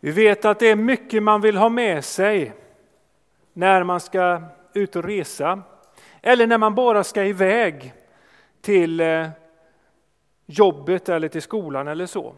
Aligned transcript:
Vi 0.00 0.10
vet 0.10 0.44
att 0.44 0.58
det 0.58 0.70
är 0.70 0.76
mycket 0.76 1.22
man 1.22 1.40
vill 1.40 1.56
ha 1.56 1.68
med 1.68 2.04
sig 2.04 2.52
när 3.52 3.82
man 3.82 4.00
ska 4.00 4.42
ut 4.72 4.96
och 4.96 5.04
resa 5.04 5.62
eller 6.22 6.46
när 6.46 6.58
man 6.58 6.74
bara 6.74 7.04
ska 7.04 7.24
iväg 7.24 7.94
till 8.60 9.00
eh, 9.00 9.28
jobbet 10.46 11.08
eller 11.08 11.28
till 11.28 11.42
skolan 11.42 11.88
eller 11.88 12.06
så. 12.06 12.34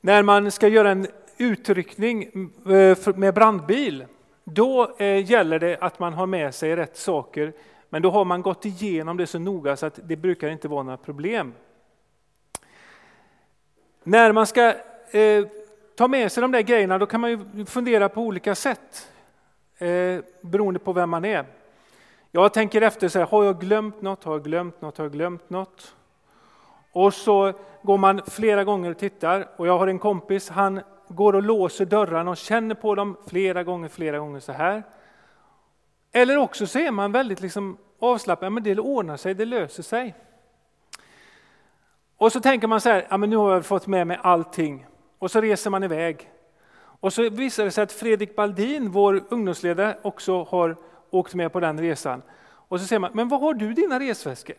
När 0.00 0.22
man 0.22 0.50
ska 0.50 0.68
göra 0.68 0.90
en 0.90 1.06
utryckning 1.36 2.22
eh, 2.68 3.14
med 3.14 3.34
brandbil, 3.34 4.06
då 4.44 4.96
eh, 4.98 5.30
gäller 5.30 5.58
det 5.58 5.78
att 5.80 5.98
man 5.98 6.12
har 6.12 6.26
med 6.26 6.54
sig 6.54 6.76
rätt 6.76 6.96
saker. 6.96 7.52
Men 7.88 8.02
då 8.02 8.10
har 8.10 8.24
man 8.24 8.42
gått 8.42 8.64
igenom 8.64 9.16
det 9.16 9.26
så 9.26 9.38
noga 9.38 9.76
så 9.76 9.86
att 9.86 10.00
det 10.02 10.16
brukar 10.16 10.48
inte 10.48 10.68
vara 10.68 10.82
några 10.82 10.96
problem. 10.96 11.52
När 14.02 14.32
man 14.32 14.46
ska 14.46 14.74
eh, 15.10 15.46
ta 15.96 16.08
med 16.08 16.32
sig 16.32 16.40
de 16.40 16.52
där 16.52 16.60
grejerna, 16.60 16.98
då 16.98 17.06
kan 17.06 17.20
man 17.20 17.30
ju 17.30 17.66
fundera 17.66 18.08
på 18.08 18.20
olika 18.20 18.54
sätt 18.54 19.10
eh, 19.78 20.18
beroende 20.40 20.80
på 20.80 20.92
vem 20.92 21.10
man 21.10 21.24
är. 21.24 21.46
Jag 22.30 22.52
tänker 22.52 22.82
efter, 22.82 23.08
så 23.08 23.18
här, 23.18 23.26
har 23.26 23.44
jag 23.44 23.60
glömt 23.60 24.02
något? 24.02 24.24
Har 24.24 24.32
jag 24.32 24.44
glömt 24.44 24.80
något? 24.80 24.98
Har 24.98 25.04
jag 25.04 25.12
glömt 25.12 25.50
något? 25.50 25.94
Och 26.92 27.14
så 27.14 27.52
går 27.82 27.98
man 27.98 28.22
flera 28.26 28.64
gånger 28.64 28.90
och 28.90 28.98
tittar 28.98 29.48
och 29.56 29.66
jag 29.66 29.78
har 29.78 29.86
en 29.86 29.98
kompis, 29.98 30.48
han 30.48 30.80
går 31.08 31.34
och 31.34 31.42
låser 31.42 31.84
dörrarna 31.84 32.30
och 32.30 32.36
känner 32.36 32.74
på 32.74 32.94
dem 32.94 33.16
flera 33.26 33.64
gånger, 33.64 33.88
flera 33.88 34.18
gånger 34.18 34.40
så 34.40 34.52
här. 34.52 34.82
Eller 36.12 36.36
också 36.36 36.66
så 36.66 36.78
är 36.78 36.90
man 36.90 37.12
väldigt 37.12 37.40
liksom 37.40 37.78
avslappnad, 37.98 38.52
men 38.52 38.62
det 38.62 38.78
ordnar 38.78 39.16
sig, 39.16 39.34
det 39.34 39.44
löser 39.44 39.82
sig. 39.82 40.14
Och 42.16 42.32
så 42.32 42.40
tänker 42.40 42.68
man 42.68 42.80
så 42.80 42.88
här, 42.88 43.06
ja, 43.10 43.16
men 43.16 43.30
nu 43.30 43.36
har 43.36 43.52
jag 43.52 43.66
fått 43.66 43.86
med 43.86 44.06
mig 44.06 44.18
allting. 44.22 44.86
Och 45.24 45.30
så 45.30 45.40
reser 45.40 45.70
man 45.70 45.82
iväg. 45.82 46.30
Och 46.76 47.12
så 47.12 47.30
visar 47.30 47.64
det 47.64 47.70
sig 47.70 47.84
att 47.84 47.92
Fredrik 47.92 48.36
Baldin, 48.36 48.90
vår 48.90 49.24
ungdomsledare, 49.28 49.98
också 50.02 50.42
har 50.42 50.76
åkt 51.10 51.34
med 51.34 51.52
på 51.52 51.60
den 51.60 51.80
resan. 51.80 52.22
Och 52.42 52.80
så 52.80 52.86
säger 52.86 53.00
man, 53.00 53.10
men 53.14 53.28
vad 53.28 53.40
har 53.40 53.54
du 53.54 53.74
dina 53.74 54.00
resväskor? 54.00 54.56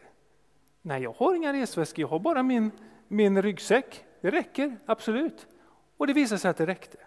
Nej, 0.81 1.03
jag 1.03 1.13
har 1.17 1.35
inga 1.35 1.53
resväskor, 1.53 2.01
jag 2.01 2.07
har 2.07 2.19
bara 2.19 2.43
min, 2.43 2.71
min 3.07 3.41
ryggsäck. 3.41 4.05
Det 4.21 4.31
räcker, 4.31 4.77
absolut. 4.85 5.47
Och 5.97 6.07
det 6.07 6.13
visade 6.13 6.39
sig 6.39 6.51
att 6.51 6.57
det 6.57 6.65
räckte. 6.65 6.97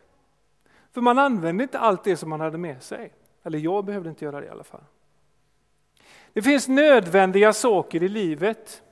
För 0.92 1.00
man 1.00 1.18
använde 1.18 1.62
inte 1.62 1.78
allt 1.78 2.04
det 2.04 2.16
som 2.16 2.30
man 2.30 2.40
hade 2.40 2.58
med 2.58 2.82
sig. 2.82 3.12
Eller 3.42 3.58
jag 3.58 3.84
behövde 3.84 4.08
inte 4.08 4.24
göra 4.24 4.40
det 4.40 4.46
i 4.46 4.50
alla 4.50 4.64
fall. 4.64 4.84
Det 6.32 6.42
finns 6.42 6.68
nödvändiga 6.68 7.52
saker 7.52 8.02
i 8.02 8.08
livet. 8.08 8.82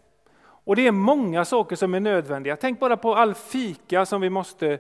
Och 0.67 0.77
det 0.77 0.87
är 0.87 0.93
många 0.93 1.45
saker 1.45 1.77
som 1.77 1.95
är 1.95 2.01
nödvändiga. 2.01 2.57
Tänk 2.57 2.81
bara 2.81 2.97
på 2.97 3.15
all 3.15 3.35
fika 3.35 4.07
som 4.07 4.21
vi 4.21 4.31
måste 4.31 4.79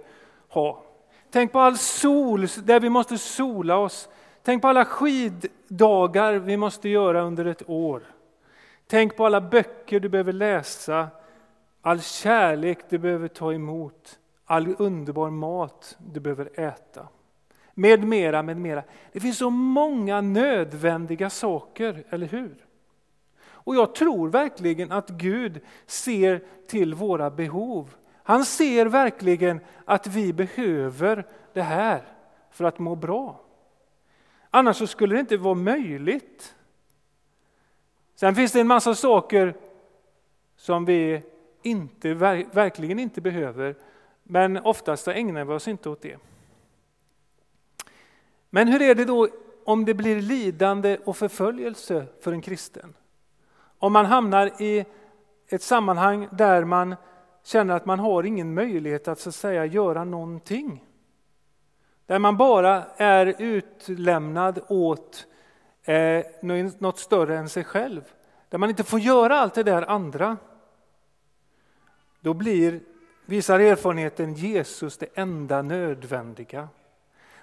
ha. 0.49 0.85
Tänk 1.31 1.53
på 1.53 1.61
all 1.61 1.79
sol 1.79 2.47
där 2.65 2.81
vi 2.81 2.89
måste 2.89 3.19
sola 3.19 3.77
oss. 3.77 4.09
Tänk 4.43 4.63
på 4.63 4.69
alla 4.69 4.85
skiddagar 4.85 6.33
vi 6.33 6.57
måste 6.57 6.89
göra 6.89 7.23
under 7.23 7.45
ett 7.45 7.69
år. 7.69 8.03
Tänk 8.87 9.17
på 9.17 9.27
alla 9.27 9.41
böcker 9.41 10.01
du 10.01 10.09
behöver 10.09 10.33
läsa, 10.33 11.09
all 11.83 12.01
kärlek 12.01 12.79
du 12.89 12.99
behöver 12.99 13.29
ta 13.29 13.53
emot, 13.53 14.19
all 14.45 14.75
underbar 14.79 15.31
mat 15.31 15.97
du 16.13 16.21
behöver 16.21 16.61
äta. 16.61 17.09
Med 17.75 18.05
mera, 18.05 18.43
med 18.43 18.57
mera. 18.57 18.83
Det 19.13 19.21
finns 19.21 19.39
så 19.39 19.51
många 19.51 20.21
nödvändiga 20.21 21.31
saker, 21.31 22.05
eller 22.11 22.27
hur? 22.27 22.66
Och 23.67 23.77
jag 23.77 23.95
tror 23.95 24.29
verkligen 24.29 24.93
att 24.93 25.11
Gud 25.11 25.61
ser 25.87 26.45
till 26.67 26.95
våra 26.95 27.31
behov. 27.31 27.95
Han 28.23 28.45
ser 28.45 28.87
verkligen 28.87 29.61
att 29.85 30.07
vi 30.07 30.33
behöver 30.33 31.27
det 31.53 31.63
här 31.63 32.03
för 32.51 32.65
att 32.65 32.79
må 32.79 32.95
bra. 32.95 33.41
Annars 34.51 34.77
så 34.77 34.87
skulle 34.87 35.15
det 35.15 35.21
inte 35.21 35.37
vara 35.37 35.55
möjligt. 35.55 36.55
Sen 38.15 38.35
finns 38.35 38.53
det 38.53 38.61
en 38.61 38.67
massa 38.67 38.95
saker 38.95 39.55
som 40.57 40.85
vi 40.85 41.23
inte, 41.63 42.15
verkligen 42.15 42.99
inte 42.99 43.21
behöver, 43.21 43.77
men 44.23 44.57
oftast 44.57 45.09
ägnar 45.09 45.45
vi 45.45 45.53
oss 45.53 45.69
inte 45.69 45.89
åt 45.89 46.03
det. 46.03 46.19
Men 48.51 48.69
hur 48.69 48.83
är 48.83 48.95
det 48.95 49.05
då 49.05 49.29
om 49.65 49.85
det 49.85 49.95
blir 49.95 50.21
lidande 50.21 50.99
och 51.05 51.17
förföljelse 51.17 52.07
för 52.21 52.33
en 52.33 52.41
kristen? 52.41 52.95
Om 53.79 53.93
man 53.93 54.07
hamnar 54.07 54.63
i 54.63 54.85
ett 55.49 55.63
sammanhang 55.63 56.29
där 56.33 56.65
man 56.65 56.97
känner 57.45 57.77
att 57.77 57.87
man 57.87 57.99
har 57.99 58.23
ingen 58.23 58.55
möjlighet 58.55 59.09
att 59.09 59.21
så 59.21 59.29
att 59.29 59.35
säga 59.35 59.65
göra 59.67 60.05
någonting. 60.05 60.85
Där 62.07 62.19
man 62.19 62.37
bara 62.37 62.85
är 62.97 63.35
utlämnad 63.39 64.61
åt 64.69 65.27
eh, 65.85 66.25
något 66.79 66.99
större 66.99 67.39
än 67.39 67.49
sig 67.49 67.65
själv. 67.65 68.03
Där 68.49 68.59
man 68.59 68.71
inte 68.71 68.85
får 68.85 69.01
göra 69.01 69.39
allt 69.39 69.55
det 69.55 69.63
där 69.63 69.91
andra. 69.91 70.37
Då 72.21 72.35
blir, 72.35 72.81
visar 73.27 73.61
erfarenheten, 73.61 74.35
Jesus 74.35 74.99
det 74.99 75.07
enda 75.15 75.63
nödvändiga. 75.63 76.69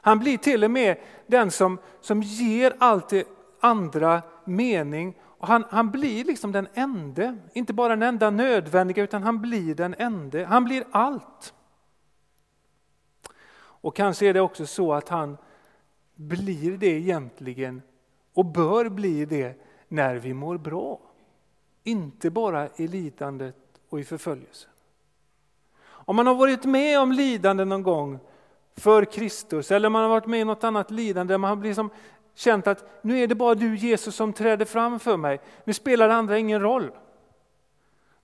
Han 0.02 0.20
blir 0.20 0.38
till 0.38 0.64
och 0.64 0.72
med 0.72 0.98
den 1.28 1.52
som, 1.52 1.78
som 2.02 2.22
ger 2.22 2.74
allt 2.80 3.10
det 3.10 3.28
andra 3.60 4.22
mening. 4.46 5.20
Och 5.44 5.50
han, 5.50 5.64
han 5.70 5.92
blir 5.92 6.26
liksom 6.26 6.52
den 6.52 6.68
ende, 6.74 7.38
inte 7.54 7.74
bara 7.74 7.90
den 7.90 8.04
enda 8.04 8.30
nödvändiga, 8.30 9.04
utan 9.04 9.24
han 9.24 9.42
blir 9.42 9.76
den 9.76 9.96
ende. 9.98 10.46
Han 10.46 10.64
blir 10.64 10.84
allt. 10.92 11.54
Och 13.56 13.96
kanske 13.96 14.26
är 14.26 14.34
det 14.34 14.42
också 14.42 14.66
så 14.66 14.94
att 14.94 15.10
han 15.10 15.38
blir 16.16 16.78
det 16.78 16.88
egentligen 16.88 17.82
och 18.34 18.46
bör 18.46 18.90
bli 18.90 19.26
det 19.26 19.62
när 19.88 20.16
vi 20.16 20.34
mår 20.34 20.58
bra. 20.58 21.00
Inte 21.84 22.30
bara 22.30 22.70
i 22.76 22.88
lidandet 22.88 23.56
och 23.90 24.00
i 24.00 24.04
förföljelsen. 24.04 24.72
Om 25.84 26.16
man 26.16 26.28
har 26.28 26.36
varit 26.36 26.66
med 26.66 27.00
om 27.00 27.12
lidande 27.12 27.66
någon 27.66 27.84
gång 27.84 28.20
för 28.76 29.06
Kristus 29.06 29.72
eller 29.72 29.90
man 29.90 30.02
har 30.02 30.10
varit 30.10 30.28
med 30.28 30.40
i 30.40 30.46
något 30.46 30.64
annat 30.64 30.92
lidande 30.92 31.38
man 31.38 31.58
har 31.58 31.66
liksom 31.66 31.90
känt 32.36 32.68
att 32.68 33.04
nu 33.04 33.20
är 33.20 33.28
det 33.28 33.36
bara 33.36 33.56
du 33.56 33.76
Jesus 33.76 34.16
som 34.16 34.34
träder 34.34 34.66
fram 34.66 35.00
för 35.00 35.18
mig. 35.18 35.40
Nu 35.64 35.74
spelar 35.74 36.08
det 36.08 36.14
andra 36.14 36.38
ingen 36.38 36.62
roll. 36.62 36.92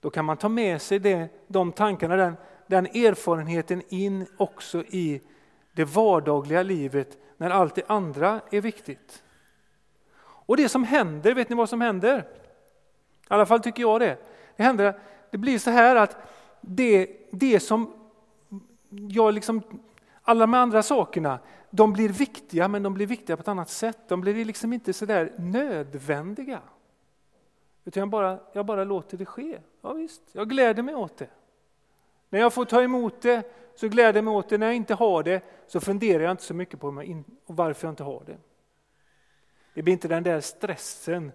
Då 0.00 0.10
kan 0.10 0.24
man 0.24 0.36
ta 0.36 0.48
med 0.48 0.82
sig 0.82 0.98
det, 0.98 1.28
de 1.46 1.72
tankarna, 1.72 2.16
den, 2.16 2.36
den 2.66 2.86
erfarenheten 2.86 3.82
in 3.88 4.26
också 4.36 4.82
i 4.82 5.20
det 5.72 5.84
vardagliga 5.84 6.62
livet 6.62 7.18
när 7.36 7.50
allt 7.50 7.74
det 7.74 7.82
andra 7.86 8.40
är 8.50 8.60
viktigt. 8.60 9.22
Och 10.22 10.56
det 10.56 10.68
som 10.68 10.84
händer, 10.84 11.34
vet 11.34 11.48
ni 11.48 11.56
vad 11.56 11.68
som 11.68 11.80
händer? 11.80 12.18
I 12.18 12.24
alla 13.28 13.46
fall 13.46 13.60
tycker 13.60 13.82
jag 13.82 14.00
det. 14.00 14.16
Det, 14.56 14.62
händer, 14.62 14.94
det 15.30 15.38
blir 15.38 15.58
så 15.58 15.70
här 15.70 15.96
att 15.96 16.16
det, 16.60 17.10
det 17.30 17.60
som 17.60 17.92
jag 18.88 19.34
liksom, 19.34 19.62
alla 20.22 20.40
de 20.40 20.54
andra 20.54 20.82
sakerna, 20.82 21.38
de 21.70 21.92
blir 21.92 22.08
viktiga 22.08 22.68
men 22.68 22.82
de 22.82 22.94
blir 22.94 23.06
viktiga 23.06 23.36
på 23.36 23.40
ett 23.40 23.48
annat 23.48 23.68
sätt. 23.68 23.98
De 24.08 24.20
blir 24.20 24.44
liksom 24.44 24.72
inte 24.72 24.92
så 24.92 25.06
där 25.06 25.32
nödvändiga. 25.38 26.60
Utan 27.84 28.00
jag 28.00 28.08
bara, 28.08 28.38
jag 28.52 28.66
bara 28.66 28.84
låter 28.84 29.16
det 29.16 29.26
ske. 29.26 29.58
Ja, 29.82 29.92
visst, 29.92 30.22
jag 30.32 30.48
gläder 30.48 30.82
mig 30.82 30.94
åt 30.94 31.16
det. 31.16 31.28
När 32.28 32.40
jag 32.40 32.52
får 32.52 32.64
ta 32.64 32.82
emot 32.82 33.22
det 33.22 33.52
så 33.74 33.88
gläder 33.88 34.14
jag 34.14 34.24
mig 34.24 34.34
åt 34.34 34.48
det. 34.48 34.58
När 34.58 34.66
jag 34.66 34.76
inte 34.76 34.94
har 34.94 35.22
det 35.22 35.42
så 35.66 35.80
funderar 35.80 36.22
jag 36.22 36.30
inte 36.30 36.42
så 36.42 36.54
mycket 36.54 36.80
på 36.80 36.90
mig 36.90 37.24
och 37.46 37.56
varför 37.56 37.86
jag 37.86 37.92
inte 37.92 38.04
har 38.04 38.22
det. 38.26 38.36
Det 39.74 39.82
blir 39.82 39.92
inte 39.92 40.08
den 40.08 40.22
där 40.22 40.40
stressen 40.40 41.32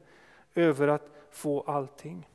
över 0.56 0.88
att 0.88 1.09
få 1.31 1.62
allting. 1.62 2.28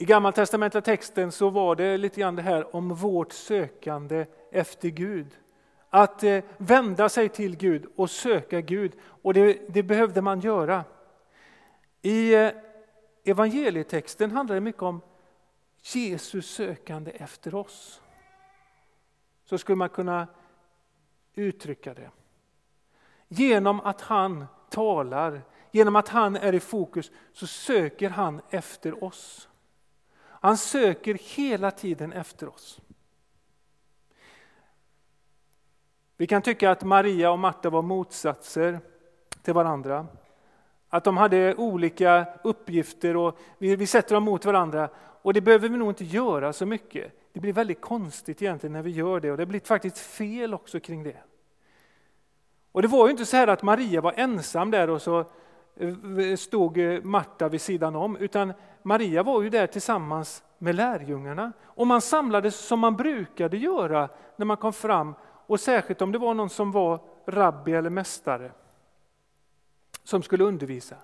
I 0.00 0.04
gammaltestamentliga 0.04 0.82
texten 0.82 1.32
så 1.32 1.50
var 1.50 1.76
det 1.76 1.96
lite 1.96 2.20
grann 2.20 2.36
det 2.36 2.42
här 2.42 2.76
om 2.76 2.94
vårt 2.94 3.32
sökande 3.32 4.26
efter 4.50 4.88
Gud. 4.88 5.38
Att 5.90 6.22
eh, 6.22 6.44
vända 6.56 7.08
sig 7.08 7.28
till 7.28 7.56
Gud 7.56 7.86
och 7.96 8.10
söka 8.10 8.60
Gud. 8.60 8.92
Och 9.22 9.34
det, 9.34 9.58
det 9.68 9.82
behövde 9.82 10.22
man 10.22 10.40
göra. 10.40 10.84
I 12.02 12.34
eh, 12.34 12.50
evangelietexten 13.24 14.30
handlar 14.30 14.54
det 14.54 14.60
mycket 14.60 14.82
om 14.82 15.00
Jesus 15.82 16.50
sökande 16.50 17.10
efter 17.10 17.54
oss. 17.54 18.00
Så 19.44 19.58
skulle 19.58 19.76
man 19.76 19.88
kunna 19.88 20.26
uttrycka 21.34 21.94
det. 21.94 22.10
Genom 23.28 23.80
att 23.80 24.00
han 24.00 24.46
talar, 24.70 25.42
genom 25.70 25.96
att 25.96 26.08
han 26.08 26.36
är 26.36 26.52
i 26.54 26.60
fokus, 26.60 27.10
så 27.32 27.46
söker 27.46 28.10
han 28.10 28.40
efter 28.50 29.04
oss. 29.04 29.48
Han 30.40 30.56
söker 30.56 31.14
hela 31.14 31.70
tiden 31.70 32.12
efter 32.12 32.48
oss. 32.48 32.80
Vi 36.16 36.26
kan 36.26 36.42
tycka 36.42 36.70
att 36.70 36.84
Maria 36.84 37.30
och 37.30 37.38
Marta 37.38 37.70
var 37.70 37.82
motsatser 37.82 38.80
till 39.42 39.54
varandra. 39.54 40.06
Att 40.88 41.04
de 41.04 41.16
hade 41.16 41.54
olika 41.54 42.26
uppgifter 42.44 43.16
och 43.16 43.38
vi, 43.58 43.76
vi 43.76 43.86
sätter 43.86 44.14
dem 44.14 44.24
mot 44.24 44.44
varandra. 44.44 44.88
Och 45.22 45.34
det 45.34 45.40
behöver 45.40 45.68
vi 45.68 45.76
nog 45.76 45.90
inte 45.90 46.04
göra 46.04 46.52
så 46.52 46.66
mycket. 46.66 47.12
det 47.32 47.40
blir 47.40 47.52
väldigt 47.52 47.80
konstigt 47.80 48.42
egentligen 48.42 48.72
när 48.72 48.82
vi 48.82 48.90
gör 48.90 49.20
det 49.20 49.30
och 49.30 49.36
det 49.36 49.46
blir 49.46 49.60
faktiskt 49.60 49.98
fel 49.98 50.54
också 50.54 50.80
kring 50.80 51.02
det. 51.02 51.16
Och 52.72 52.82
det 52.82 52.88
var 52.88 53.06
ju 53.06 53.10
inte 53.10 53.26
så 53.26 53.36
här 53.36 53.48
att 53.48 53.62
Maria 53.62 54.00
var 54.00 54.14
ensam 54.16 54.70
där 54.70 54.90
och 54.90 55.02
så 55.02 55.24
eh, 55.76 56.36
stod 56.36 57.04
Marta 57.04 57.48
vid 57.48 57.60
sidan 57.60 57.96
om, 57.96 58.16
utan 58.16 58.52
Maria 58.82 59.22
var 59.22 59.42
ju 59.42 59.50
där 59.50 59.66
tillsammans 59.66 60.42
med 60.58 60.74
lärjungarna. 60.74 61.52
Och 61.64 61.86
man 61.86 62.00
samlades 62.00 62.56
som 62.56 62.80
man 62.80 62.96
brukade 62.96 63.56
göra 63.56 64.08
när 64.36 64.46
man 64.46 64.56
kom 64.56 64.72
fram, 64.72 65.14
och 65.46 65.60
särskilt 65.60 66.02
om 66.02 66.12
det 66.12 66.18
var 66.18 66.34
någon 66.34 66.50
som 66.50 66.72
var 66.72 67.00
rabbi 67.26 67.72
eller 67.72 67.90
mästare 67.90 68.52
som 70.04 70.22
skulle 70.22 70.44
undervisa. 70.44 70.96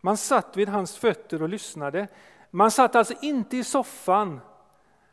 Man 0.00 0.16
satt 0.16 0.56
vid 0.56 0.68
hans 0.68 0.96
fötter 0.96 1.42
och 1.42 1.48
lyssnade. 1.48 2.08
Man 2.50 2.70
satt 2.70 2.96
alltså 2.96 3.14
inte 3.22 3.56
i 3.56 3.64
soffan 3.64 4.40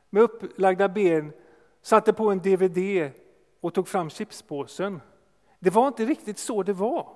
med 0.09 0.23
upplagda 0.23 0.89
ben, 0.89 1.33
satte 1.81 2.13
på 2.13 2.31
en 2.31 2.39
DVD 2.39 3.11
och 3.61 3.73
tog 3.73 3.87
fram 3.87 4.09
chipspåsen. 4.09 5.01
Det 5.59 5.69
var 5.69 5.87
inte 5.87 6.05
riktigt 6.05 6.37
så 6.37 6.63
det 6.63 6.73
var. 6.73 7.09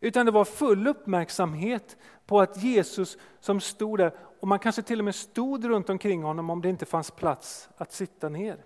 Utan 0.00 0.26
det 0.26 0.32
var 0.32 0.44
full 0.44 0.86
uppmärksamhet 0.86 1.96
på 2.26 2.40
att 2.40 2.62
Jesus 2.62 3.18
som 3.40 3.60
stod 3.60 3.98
där, 3.98 4.12
och 4.40 4.48
man 4.48 4.58
kanske 4.58 4.82
till 4.82 4.98
och 4.98 5.04
med 5.04 5.14
stod 5.14 5.64
runt 5.64 5.90
omkring 5.90 6.22
honom 6.22 6.50
om 6.50 6.62
det 6.62 6.68
inte 6.68 6.86
fanns 6.86 7.10
plats 7.10 7.68
att 7.76 7.92
sitta 7.92 8.28
ner. 8.28 8.64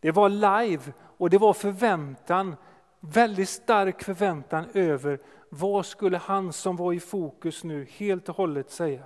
Det 0.00 0.10
var 0.10 0.28
live 0.28 0.92
och 0.98 1.30
det 1.30 1.38
var 1.38 1.52
förväntan, 1.52 2.56
väldigt 3.00 3.48
stark 3.48 4.02
förväntan 4.02 4.64
över 4.74 5.20
vad 5.48 5.86
skulle 5.86 6.18
han 6.18 6.52
som 6.52 6.76
var 6.76 6.92
i 6.92 7.00
fokus 7.00 7.64
nu 7.64 7.86
helt 7.90 8.28
och 8.28 8.36
hållet 8.36 8.70
säga. 8.70 9.04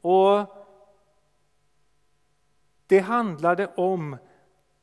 Och 0.00 0.62
Det 2.92 2.98
handlade 2.98 3.66
om, 3.76 4.16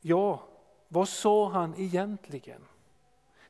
ja, 0.01 0.48
vad 0.91 1.09
sa 1.09 1.49
han 1.49 1.73
egentligen? 1.77 2.61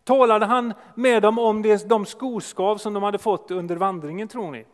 Talade 0.04 0.46
han 0.46 0.74
med 0.96 1.22
dem 1.22 1.40
om 1.40 1.78
de 1.86 2.06
skoskav 2.06 2.78
som 2.78 2.94
de 2.94 3.04
hade 3.04 3.18
fått 3.18 3.52
under 3.52 3.76
vandringen 3.76 4.28
tror 4.28 4.52
ni? 4.52 4.66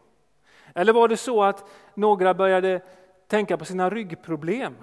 Eller 0.74 0.94
var 0.94 1.08
det 1.08 1.18
så 1.18 1.44
att 1.44 1.70
några 1.94 2.34
började 2.34 2.82
tänka 3.28 3.58
på 3.58 3.66
sina 3.66 3.90
ryggproblem? 3.90 4.76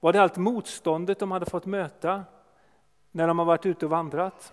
Var 0.00 0.12
det 0.12 0.22
allt 0.22 0.36
motståndet 0.36 1.18
de 1.18 1.30
hade 1.30 1.46
fått 1.46 1.66
möta 1.66 2.24
när 3.10 3.28
de 3.28 3.38
har 3.38 3.46
varit 3.46 3.66
ute 3.66 3.86
och 3.86 3.90
vandrat? 3.90 4.52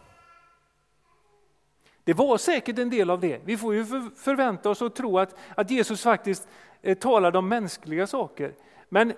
Det 2.04 2.14
var 2.14 2.38
säkert 2.38 2.80
en 2.80 2.90
del 2.90 3.10
av 3.10 3.20
det. 3.20 3.42
Vi 3.46 3.58
får 3.58 3.74
ju 3.74 3.86
förvänta 4.16 4.70
oss 4.70 4.82
och 4.82 4.96
tro 4.96 5.20
att, 5.20 5.36
att 5.56 5.72
Jesus 5.72 6.04
faktiskt 6.04 6.48
eh, 6.82 6.98
talade 6.98 7.38
om 7.38 7.48
mänskliga 7.48 8.08
saker. 8.08 8.54
Men 8.90 9.14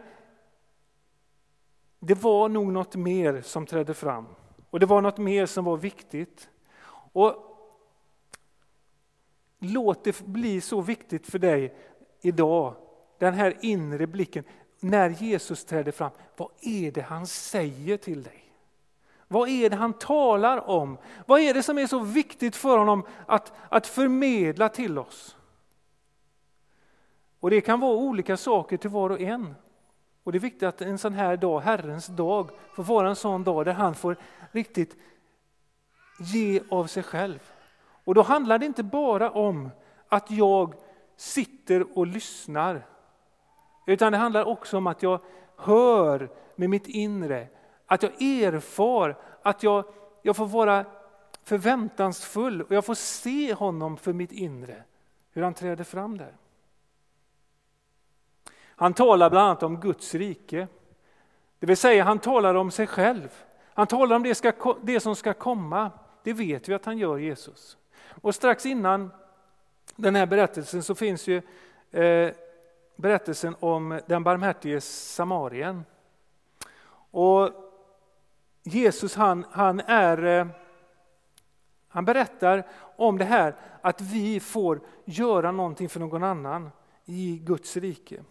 det 1.99 2.13
var 2.13 2.49
nog 2.49 2.67
något 2.67 2.95
mer 2.95 3.41
som 3.41 3.65
trädde 3.65 3.93
fram. 3.93 4.25
Och 4.69 4.79
det 4.79 4.85
var 4.85 5.01
något 5.01 5.17
mer 5.17 5.45
som 5.45 5.65
var 5.65 5.77
viktigt. 5.77 6.49
Och 7.13 7.49
Låt 9.59 10.03
det 10.03 10.21
bli 10.21 10.61
så 10.61 10.81
viktigt 10.81 11.27
för 11.27 11.39
dig 11.39 11.75
idag, 12.21 12.75
den 13.17 13.33
här 13.33 13.57
inre 13.61 14.07
blicken, 14.07 14.43
när 14.79 15.09
Jesus 15.09 15.65
träder 15.65 15.91
fram. 15.91 16.11
Vad 16.37 16.49
är 16.61 16.91
det 16.91 17.01
han 17.01 17.27
säger 17.27 17.97
till 17.97 18.23
dig? 18.23 18.53
Vad 19.27 19.49
är 19.49 19.69
det 19.69 19.75
han 19.75 19.93
talar 19.93 20.69
om? 20.69 20.97
Vad 21.25 21.41
är 21.41 21.53
det 21.53 21.63
som 21.63 21.77
är 21.77 21.87
så 21.87 21.99
viktigt 21.99 22.55
för 22.55 22.77
honom 22.77 23.05
att, 23.25 23.53
att 23.69 23.87
förmedla 23.87 24.69
till 24.69 24.99
oss? 24.99 25.37
Och 27.39 27.49
Det 27.49 27.61
kan 27.61 27.79
vara 27.79 27.95
olika 27.95 28.37
saker 28.37 28.77
till 28.77 28.89
var 28.89 29.09
och 29.09 29.21
en. 29.21 29.55
Och 30.24 30.31
Det 30.31 30.38
är 30.38 30.39
viktigt 30.39 30.63
att 30.63 30.81
en 30.81 30.98
sån 30.98 31.13
här 31.13 31.38
dag, 31.38 31.60
Herrens 31.60 32.07
dag, 32.07 32.50
får 32.75 32.83
vara 32.83 33.10
en 33.10 33.16
sån 33.16 33.44
dag 33.44 33.66
där 33.66 33.74
han 33.74 33.95
får 33.95 34.16
riktigt 34.51 34.98
ge 36.19 36.62
av 36.69 36.88
sig 36.88 37.04
själv. 37.04 37.51
Och 38.04 38.16
då 38.16 38.21
handlar 38.21 38.57
det 38.60 38.66
inte 38.66 38.83
bara 38.83 39.31
om 39.31 39.69
att 40.10 40.31
jag 40.31 40.74
sitter 41.16 41.98
och 41.98 42.07
lyssnar. 42.07 42.86
Utan 43.88 44.12
det 44.12 44.18
handlar 44.18 44.44
också 44.44 44.77
om 44.77 44.88
att 44.88 45.04
jag 45.04 45.19
hör 45.56 46.30
med 46.56 46.69
mitt 46.69 46.88
inre 46.88 47.48
att 47.89 48.04
jag 48.04 48.21
erfar 48.21 49.18
att 49.42 49.63
jag, 49.63 49.86
jag 50.21 50.36
får 50.36 50.45
vara 50.45 50.86
förväntansfull 51.44 52.62
och 52.62 52.71
jag 52.71 52.86
får 52.86 52.95
se 52.95 53.54
honom 53.54 53.98
för 53.98 54.13
mitt 54.13 54.31
inre, 54.31 54.83
hur 55.31 55.42
han 55.42 55.54
träder 55.54 55.83
fram 55.83 56.18
där. 56.18 56.36
Han 58.79 58.93
talar 58.93 59.29
bland 59.29 59.47
annat 59.47 59.63
om 59.63 59.79
Guds 59.79 60.15
rike. 60.15 60.67
Det 61.59 61.65
vill 61.65 61.77
säga 61.77 62.03
han 62.03 62.19
talar 62.19 62.55
om 62.55 62.71
sig 62.71 62.87
själv. 62.87 63.43
Han 63.73 63.87
talar 63.87 64.15
om 64.15 64.23
det, 64.23 64.35
ska, 64.35 64.77
det 64.81 64.99
som 64.99 65.15
ska 65.15 65.33
komma. 65.33 65.91
Det 66.23 66.33
vet 66.33 66.69
vi 66.69 66.73
att 66.73 66.85
han 66.85 66.97
gör, 66.97 67.17
Jesus. 67.17 67.77
Och 68.21 68.35
strax 68.35 68.65
innan 68.65 69.11
den 69.95 70.15
här 70.15 70.25
berättelsen 70.25 70.83
så 70.83 70.95
finns 70.95 71.27
ju 71.27 71.41
eh, 71.91 72.31
berättelsen 72.95 73.55
om 73.59 73.99
den 74.07 74.23
barmhärtige 74.23 74.81
samarien. 74.81 75.85
Och 77.11 77.51
Jesus 78.63 79.15
han, 79.15 79.45
han, 79.51 79.79
är, 79.79 80.25
eh, 80.25 80.47
han 81.87 82.05
berättar 82.05 82.67
om 82.95 83.17
det 83.17 83.25
här 83.25 83.55
att 83.81 84.01
vi 84.01 84.39
får 84.39 84.81
göra 85.05 85.51
någonting 85.51 85.89
för 85.89 85.99
någon 85.99 86.23
annan 86.23 86.71
i 87.05 87.41
Guds 87.43 87.77
rike. 87.77 88.23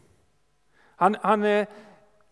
Han, 0.98 1.16
han 1.22 1.44
eh, 1.44 1.68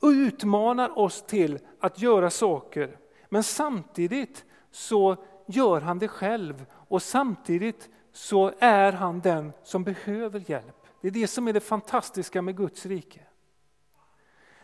utmanar 0.02 0.98
oss 0.98 1.22
till 1.22 1.58
att 1.80 2.02
göra 2.02 2.30
saker, 2.30 2.98
men 3.28 3.42
samtidigt 3.42 4.44
så 4.70 5.16
gör 5.46 5.80
han 5.80 5.98
det 5.98 6.08
själv 6.08 6.66
och 6.72 7.02
samtidigt 7.02 7.88
så 8.12 8.52
är 8.58 8.92
han 8.92 9.20
den 9.20 9.52
som 9.62 9.84
behöver 9.84 10.50
hjälp. 10.50 10.86
Det 11.00 11.08
är 11.08 11.12
det 11.12 11.26
som 11.26 11.48
är 11.48 11.52
det 11.52 11.60
fantastiska 11.60 12.42
med 12.42 12.56
Guds 12.56 12.86
rike. 12.86 13.20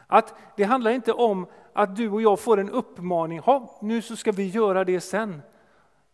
Att 0.07 0.35
det 0.57 0.65
handlar 0.65 0.91
inte 0.91 1.13
om 1.13 1.47
att 1.73 1.97
du 1.97 2.11
och 2.11 2.23
jag 2.23 2.41
får 2.41 2.61
en 2.61 2.71
uppmaning, 2.71 3.39
ha, 3.39 3.79
nu 3.83 4.03
så 4.03 4.17
ska 4.17 4.33
vi 4.33 4.49
göra 4.49 4.85
det 4.85 5.01
sen. 5.01 5.43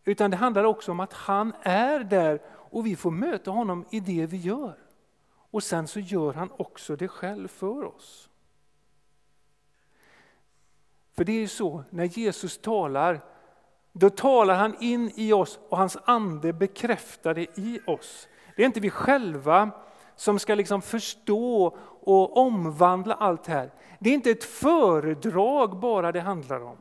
Utan 0.04 0.30
det 0.30 0.36
handlar 0.36 0.64
också 0.64 0.92
om 0.92 1.00
att 1.00 1.12
han 1.12 1.52
är 1.62 2.00
där 2.00 2.40
och 2.48 2.86
vi 2.86 2.96
får 2.96 3.10
möta 3.10 3.50
honom 3.50 3.84
i 3.90 4.00
det 4.00 4.26
vi 4.26 4.36
gör. 4.36 4.87
Och 5.50 5.62
sen 5.62 5.88
så 5.88 6.00
gör 6.00 6.32
han 6.32 6.50
också 6.56 6.96
det 6.96 7.08
själv 7.08 7.48
för 7.48 7.84
oss. 7.84 8.28
För 11.16 11.24
det 11.24 11.32
är 11.32 11.40
ju 11.40 11.48
så, 11.48 11.84
när 11.90 12.04
Jesus 12.04 12.58
talar, 12.58 13.20
då 13.92 14.10
talar 14.10 14.54
han 14.54 14.76
in 14.80 15.12
i 15.14 15.32
oss 15.32 15.58
och 15.68 15.78
hans 15.78 15.96
ande 16.04 16.52
bekräftar 16.52 17.34
det 17.34 17.58
i 17.58 17.80
oss. 17.86 18.28
Det 18.56 18.62
är 18.62 18.66
inte 18.66 18.80
vi 18.80 18.90
själva 18.90 19.70
som 20.16 20.38
ska 20.38 20.54
liksom 20.54 20.82
förstå 20.82 21.76
och 22.00 22.36
omvandla 22.36 23.14
allt 23.14 23.44
det 23.44 23.52
här. 23.52 23.70
Det 23.98 24.10
är 24.10 24.14
inte 24.14 24.30
ett 24.30 24.44
föredrag 24.44 25.78
bara 25.78 26.12
det 26.12 26.20
handlar 26.20 26.60
om. 26.60 26.76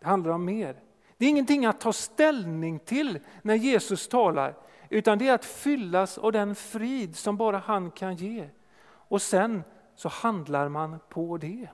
Det 0.00 0.06
handlar 0.06 0.30
om 0.30 0.44
mer. 0.44 0.80
Det 1.16 1.24
är 1.24 1.28
ingenting 1.30 1.66
att 1.66 1.80
ta 1.80 1.92
ställning 1.92 2.78
till 2.78 3.18
när 3.42 3.54
Jesus 3.54 4.08
talar, 4.08 4.54
utan 4.88 5.18
det 5.18 5.28
är 5.28 5.34
att 5.34 5.44
fyllas 5.44 6.18
av 6.18 6.32
den 6.32 6.54
frid 6.54 7.16
som 7.16 7.36
bara 7.36 7.58
han 7.58 7.90
kan 7.90 8.16
ge. 8.16 8.48
Och 8.84 9.22
sen 9.22 9.62
så 9.94 10.08
handlar 10.08 10.68
man 10.68 10.98
på 11.08 11.38
det. 11.38 11.68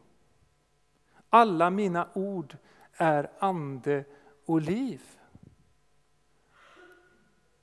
Alla 1.31 1.71
mina 1.71 2.09
ord 2.15 2.57
är 2.97 3.31
ande 3.39 4.05
och 4.47 4.61
liv. 4.61 5.03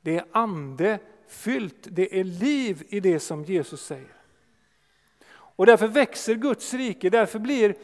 Det 0.02 0.18
är 0.18 0.26
ande 0.32 1.00
fyllt, 1.28 1.88
det 1.92 2.20
är 2.20 2.24
liv 2.24 2.84
i 2.90 3.00
det 3.00 3.20
som 3.20 3.44
Jesus 3.44 3.86
säger. 3.86 4.16
Och 5.34 5.66
därför 5.66 5.88
växer 5.88 6.36
Guds 6.36 6.74
rike, 6.74 7.10
därför 7.10 7.40
blir 7.40 7.76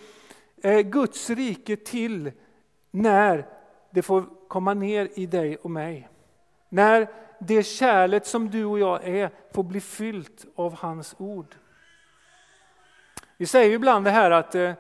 eh, 0.64 0.80
Guds 0.80 1.30
rike 1.30 1.76
till 1.76 2.32
när 2.92 3.48
det 3.92 4.02
får 4.02 4.48
komma 4.48 4.74
ner 4.74 5.10
i 5.16 5.26
dig 5.26 5.58
och 5.58 5.72
mig. 5.72 6.10
När 6.70 7.08
det 7.40 7.64
kärlet 7.64 8.26
som 8.26 8.50
du 8.50 8.66
och 8.66 8.80
jag 8.80 9.08
är 9.08 9.30
får 9.54 9.64
bli 9.64 9.82
fyllt 9.82 10.46
av 10.56 10.74
hans 10.74 11.16
ord. 11.18 11.56
Vi 13.38 13.46
säger 13.46 13.76
ibland 13.76 14.06
det 14.06 14.12
här 14.12 14.32
att, 14.32 14.56
eh, 14.56 14.72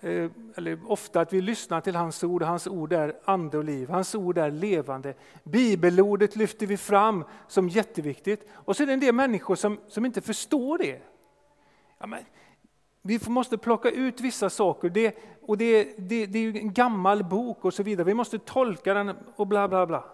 eh, 0.00 0.30
eller 0.56 0.90
ofta 0.90 1.20
att 1.20 1.32
vi 1.32 1.40
lyssnar 1.40 1.80
till 1.80 1.96
hans 1.96 2.24
ord 2.24 2.42
hans 2.42 2.66
ord 2.66 2.92
är 2.92 3.16
ande 3.24 3.58
och 3.58 3.64
liv. 3.64 3.88
Hans 3.88 4.14
ord 4.14 4.38
är 4.38 4.50
levande. 4.50 5.14
Bibelordet 5.44 6.36
lyfter 6.36 6.66
vi 6.66 6.76
fram 6.76 7.24
som 7.48 7.68
jätteviktigt. 7.68 8.48
Och 8.52 8.76
så 8.76 8.82
är 8.82 8.86
det 8.86 8.92
en 8.92 9.00
del 9.00 9.14
människor 9.14 9.54
som, 9.54 9.78
som 9.88 10.06
inte 10.06 10.20
förstår 10.20 10.78
det. 10.78 11.00
Ja, 11.98 12.06
men, 12.06 12.24
vi 13.02 13.20
måste 13.26 13.58
plocka 13.58 13.90
ut 13.90 14.20
vissa 14.20 14.50
saker, 14.50 14.90
det, 14.90 15.18
och 15.42 15.58
det, 15.58 15.94
det, 15.98 16.26
det 16.26 16.38
är 16.38 16.56
en 16.56 16.72
gammal 16.72 17.24
bok 17.24 17.64
och 17.64 17.74
så 17.74 17.82
vidare. 17.82 18.06
Vi 18.06 18.14
måste 18.14 18.38
tolka 18.38 18.94
den 18.94 19.16
och 19.36 19.46
bla 19.46 19.68
bla 19.68 19.86
bla. 19.86 20.04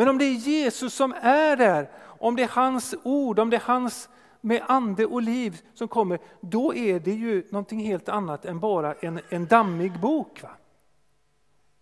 Men 0.00 0.08
om 0.08 0.18
det 0.18 0.24
är 0.24 0.34
Jesus 0.34 0.94
som 0.94 1.14
är 1.20 1.56
där, 1.56 1.90
om 2.02 2.36
det 2.36 2.42
är 2.42 2.48
hans 2.48 2.94
ord, 3.02 3.38
om 3.38 3.50
det 3.50 3.56
är 3.56 3.60
hans 3.60 4.08
med 4.40 4.62
ande 4.68 5.06
och 5.06 5.22
liv 5.22 5.60
som 5.74 5.88
kommer, 5.88 6.18
då 6.40 6.74
är 6.74 7.00
det 7.00 7.12
ju 7.12 7.46
någonting 7.50 7.80
helt 7.80 8.08
annat 8.08 8.44
än 8.44 8.60
bara 8.60 8.94
en, 8.94 9.20
en 9.28 9.46
dammig 9.46 10.00
bok. 10.00 10.42
Va? 10.42 10.50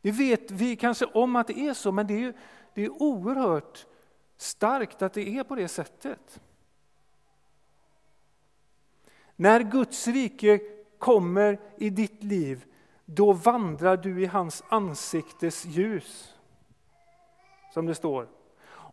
Det 0.03 0.11
vet 0.11 0.51
vi 0.51 0.77
kanske 0.77 1.05
om 1.05 1.37
att 1.37 1.47
det 1.47 1.59
är 1.59 1.75
så, 1.75 1.93
men 1.93 2.07
det 2.07 2.15
är, 2.15 2.19
ju, 2.19 2.33
det 2.75 2.85
är 2.85 3.03
oerhört 3.03 3.87
starkt 4.37 5.03
att 5.03 5.13
det 5.13 5.29
är 5.29 5.45
på 5.45 5.55
det 5.55 5.69
sättet. 5.69 6.41
När 9.37 9.61
Guds 9.61 10.07
rike 10.07 10.61
kommer 10.99 11.59
i 11.77 11.91
ditt 11.91 12.23
liv, 12.23 12.65
då 13.05 13.33
vandrar 13.33 13.97
du 13.97 14.23
i 14.23 14.27
hans 14.27 14.63
ansiktes 14.69 15.65
ljus. 15.65 16.35
Som 17.79 17.87
det 17.87 17.95
står. 17.95 18.29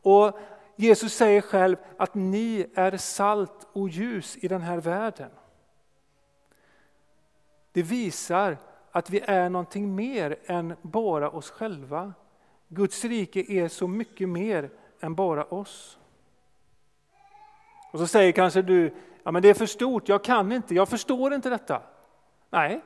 Och 0.02 0.40
Jesus 0.76 1.14
säger 1.14 1.42
själv 1.42 1.78
att 1.98 2.16
ni 2.16 2.68
är 2.76 2.98
salt 2.98 3.68
och 3.74 3.90
ljus 3.90 4.38
i 4.38 4.48
den 4.48 4.62
här 4.62 4.78
världen. 4.78 5.30
Det 7.72 7.82
visar 7.82 8.58
att 8.92 9.10
vi 9.10 9.20
är 9.20 9.50
någonting 9.50 9.96
mer 9.96 10.38
än 10.46 10.76
bara 10.82 11.30
oss 11.30 11.50
själva. 11.50 12.14
Guds 12.68 13.06
rike 13.06 13.40
är 13.40 13.68
så 13.68 13.88
mycket 13.88 14.30
mer 14.30 14.70
än 15.00 15.16
bara 15.16 15.44
oss. 15.44 16.00
Och 17.92 18.00
så 18.00 18.08
säger 18.08 18.32
kanske 18.32 18.62
du, 18.62 18.94
ja 19.24 19.32
men 19.32 19.42
det 19.42 19.50
är 19.50 19.54
för 19.54 19.66
stort, 19.66 20.10
jag 20.10 20.24
kan 20.24 20.52
inte, 20.52 20.76
jag 20.76 20.90
förstår 20.90 21.34
inte 21.34 21.50
detta. 21.50 21.82
Nej, 22.50 22.82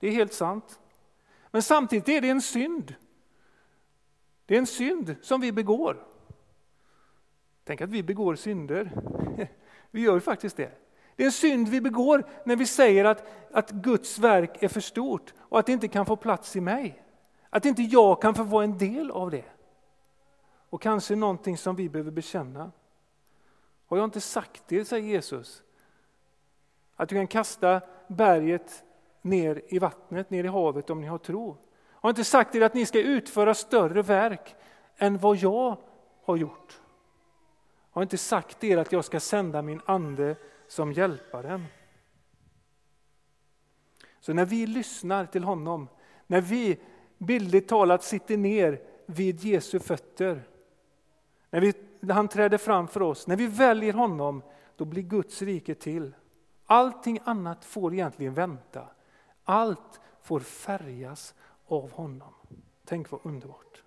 det 0.00 0.08
är 0.08 0.12
helt 0.12 0.32
sant. 0.32 0.80
Men 1.50 1.62
samtidigt 1.62 2.08
är 2.08 2.20
det 2.20 2.28
en 2.28 2.42
synd. 2.42 2.94
Det 4.50 4.56
är 4.56 4.58
en 4.58 4.66
synd 4.66 5.16
som 5.22 5.40
vi 5.40 5.52
begår. 5.52 6.06
Tänk 7.64 7.80
att 7.80 7.90
vi 7.90 8.02
begår 8.02 8.34
synder. 8.34 8.92
Vi 9.90 10.00
gör 10.00 10.14
ju 10.14 10.20
faktiskt 10.20 10.56
det. 10.56 10.70
Det 11.16 11.22
är 11.22 11.26
en 11.26 11.32
synd 11.32 11.68
vi 11.68 11.80
begår 11.80 12.28
när 12.44 12.56
vi 12.56 12.66
säger 12.66 13.04
att, 13.04 13.26
att 13.52 13.70
Guds 13.70 14.18
verk 14.18 14.62
är 14.62 14.68
för 14.68 14.80
stort 14.80 15.34
och 15.38 15.58
att 15.58 15.66
det 15.66 15.72
inte 15.72 15.88
kan 15.88 16.06
få 16.06 16.16
plats 16.16 16.56
i 16.56 16.60
mig. 16.60 17.02
Att 17.50 17.64
inte 17.64 17.82
jag 17.82 18.22
kan 18.22 18.34
få 18.34 18.42
vara 18.42 18.64
en 18.64 18.78
del 18.78 19.10
av 19.10 19.30
det. 19.30 19.44
Och 20.70 20.82
kanske 20.82 21.16
någonting 21.16 21.58
som 21.58 21.76
vi 21.76 21.88
behöver 21.88 22.10
bekänna. 22.10 22.72
Har 23.86 23.96
jag 23.96 24.04
inte 24.04 24.20
sagt 24.20 24.62
det, 24.68 24.84
säger 24.84 25.08
Jesus, 25.08 25.62
att 26.96 27.08
du 27.08 27.14
kan 27.14 27.26
kasta 27.26 27.80
berget 28.08 28.84
ner 29.22 29.62
i 29.68 29.78
vattnet, 29.78 30.30
ner 30.30 30.44
i 30.44 30.48
havet 30.48 30.90
om 30.90 31.00
ni 31.00 31.06
har 31.06 31.18
tro. 31.18 31.56
Har 32.00 32.08
jag 32.08 32.12
inte 32.12 32.24
sagt 32.24 32.54
er 32.54 32.60
att 32.60 32.74
ni 32.74 32.86
ska 32.86 33.00
utföra 33.00 33.54
större 33.54 34.02
verk 34.02 34.54
än 34.96 35.18
vad 35.18 35.36
jag 35.36 35.76
har 36.24 36.36
gjort. 36.36 36.80
Har 37.90 38.02
jag 38.02 38.04
inte 38.04 38.18
sagt 38.18 38.64
er 38.64 38.76
att 38.76 38.92
jag 38.92 39.04
ska 39.04 39.20
sända 39.20 39.62
min 39.62 39.80
ande 39.86 40.36
som 40.66 40.92
hjälparen. 40.92 41.64
Så 44.20 44.32
när 44.32 44.44
vi 44.44 44.66
lyssnar 44.66 45.26
till 45.26 45.44
honom, 45.44 45.88
när 46.26 46.40
vi 46.40 46.80
bildligt 47.18 47.68
talat 47.68 48.02
sitter 48.02 48.36
ner 48.36 48.80
vid 49.06 49.40
Jesu 49.40 49.78
fötter, 49.78 50.42
när, 51.50 51.60
vi, 51.60 51.74
när 52.00 52.14
han 52.14 52.28
träder 52.28 52.58
fram 52.58 52.88
för 52.88 53.02
oss, 53.02 53.26
när 53.26 53.36
vi 53.36 53.46
väljer 53.46 53.92
honom, 53.92 54.42
då 54.76 54.84
blir 54.84 55.02
Guds 55.02 55.42
rike 55.42 55.74
till. 55.74 56.14
Allting 56.66 57.18
annat 57.24 57.64
får 57.64 57.94
egentligen 57.94 58.34
vänta. 58.34 58.88
Allt 59.44 60.00
får 60.22 60.40
färgas 60.40 61.34
av 61.70 61.92
honom. 61.92 62.34
Tänk 62.84 63.10
vad 63.10 63.20
underbart. 63.24 63.82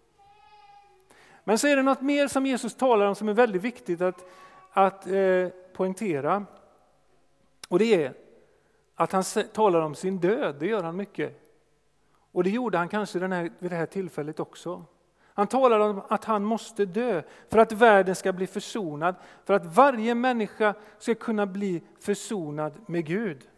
Men 1.44 1.58
så 1.58 1.68
är 1.68 1.76
det 1.76 1.84
något 1.84 2.02
mer 2.02 2.28
som 2.28 2.46
Jesus 2.46 2.76
talar 2.76 3.06
om 3.06 3.16
som 3.16 3.30
är 3.30 3.34
väldigt 3.34 3.62
viktigt 3.62 4.02
att, 4.02 4.26
att 4.72 5.08
eh, 5.08 5.48
poängtera. 5.74 6.46
Och 7.70 7.80
det 7.80 8.04
är 8.04 8.14
att 8.96 9.12
han 9.12 9.24
talar 9.54 9.82
om 9.82 9.96
sin 9.96 10.20
död, 10.20 10.56
det 10.60 10.68
gör 10.68 10.84
han 10.84 10.96
mycket. 10.96 11.40
Och 12.32 12.44
det 12.44 12.50
gjorde 12.50 12.78
han 12.78 12.90
kanske 12.90 13.20
den 13.20 13.32
här, 13.32 13.52
vid 13.60 13.72
det 13.72 13.76
här 13.76 13.86
tillfället 13.86 14.40
också. 14.40 14.86
Han 15.34 15.48
talar 15.48 15.80
om 15.80 16.02
att 16.08 16.26
han 16.26 16.44
måste 16.44 16.86
dö 16.86 17.22
för 17.50 17.58
att 17.58 17.72
världen 17.72 18.16
ska 18.16 18.34
bli 18.34 18.48
försonad, 18.48 19.16
för 19.46 19.54
att 19.54 19.66
varje 19.66 20.16
människa 20.16 20.74
ska 21.00 21.16
kunna 21.16 21.46
bli 21.46 21.84
försonad 22.00 22.74
med 22.88 23.06
Gud. 23.06 23.50